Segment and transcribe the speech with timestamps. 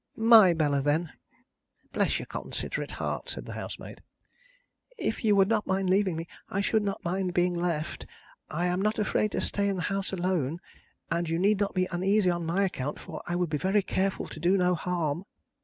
[0.17, 1.13] "My Bella, then."
[1.93, 4.01] "Bless your considerate heart!" said the housemaid.
[4.97, 8.07] "If you would not mind leaving me, I should not mind being left.
[8.49, 10.59] I am not afraid to stay in the house alone.
[11.11, 14.25] And you need not be uneasy on my account, for I would be very careful
[14.29, 15.23] to do no harm."